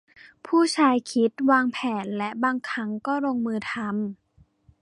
[0.45, 3.89] ผู้ชายคิด วางแผนและบางครั้งก็ลงมือทำ